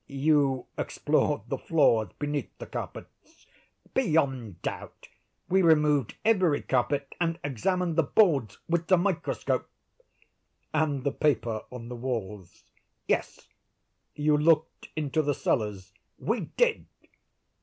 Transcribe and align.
"You 0.07 0.65
explored 0.79 1.41
the 1.47 1.59
floors 1.59 2.09
beneath 2.17 2.49
the 2.57 2.65
carpets?" 2.65 3.45
"Beyond 3.93 4.59
doubt. 4.63 5.09
We 5.47 5.61
removed 5.61 6.15
every 6.25 6.63
carpet, 6.63 7.13
and 7.21 7.37
examined 7.43 7.97
the 7.97 8.01
boards 8.01 8.57
with 8.67 8.87
the 8.87 8.97
microscope." 8.97 9.69
"And 10.73 11.03
the 11.03 11.11
paper 11.11 11.65
on 11.71 11.89
the 11.89 11.95
walls?" 11.95 12.63
"Yes." 13.07 13.47
"You 14.15 14.35
looked 14.37 14.89
into 14.95 15.21
the 15.21 15.35
cellars?" 15.35 15.93
"We 16.17 16.45
did." 16.57 16.87